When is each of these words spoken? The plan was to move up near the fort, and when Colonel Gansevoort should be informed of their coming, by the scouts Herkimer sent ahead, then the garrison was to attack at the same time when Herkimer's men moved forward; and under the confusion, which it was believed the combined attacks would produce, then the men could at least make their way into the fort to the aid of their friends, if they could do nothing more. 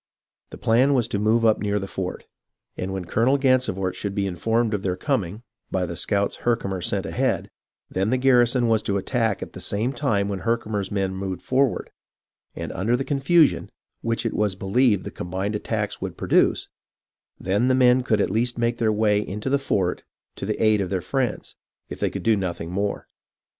The 0.49 0.57
plan 0.57 0.95
was 0.95 1.07
to 1.09 1.19
move 1.19 1.45
up 1.45 1.59
near 1.59 1.77
the 1.77 1.85
fort, 1.87 2.25
and 2.75 2.91
when 2.91 3.05
Colonel 3.05 3.37
Gansevoort 3.37 3.93
should 3.93 4.15
be 4.15 4.25
informed 4.25 4.73
of 4.73 4.81
their 4.81 4.95
coming, 4.95 5.43
by 5.69 5.85
the 5.85 5.95
scouts 5.95 6.37
Herkimer 6.37 6.81
sent 6.81 7.05
ahead, 7.05 7.51
then 7.87 8.09
the 8.09 8.17
garrison 8.17 8.67
was 8.67 8.81
to 8.81 8.97
attack 8.97 9.43
at 9.43 9.53
the 9.53 9.59
same 9.59 9.93
time 9.93 10.27
when 10.27 10.39
Herkimer's 10.39 10.91
men 10.91 11.13
moved 11.13 11.43
forward; 11.43 11.91
and 12.55 12.71
under 12.71 12.97
the 12.97 13.05
confusion, 13.05 13.69
which 14.01 14.25
it 14.25 14.33
was 14.33 14.55
believed 14.55 15.03
the 15.03 15.11
combined 15.11 15.53
attacks 15.55 16.01
would 16.01 16.17
produce, 16.17 16.67
then 17.39 17.67
the 17.67 17.75
men 17.75 18.01
could 18.01 18.19
at 18.19 18.31
least 18.31 18.57
make 18.57 18.79
their 18.79 18.91
way 18.91 19.19
into 19.21 19.51
the 19.51 19.59
fort 19.59 20.01
to 20.35 20.47
the 20.47 20.59
aid 20.59 20.81
of 20.81 20.89
their 20.89 20.99
friends, 21.01 21.55
if 21.89 21.99
they 21.99 22.09
could 22.09 22.23
do 22.23 22.35
nothing 22.35 22.71
more. 22.71 23.07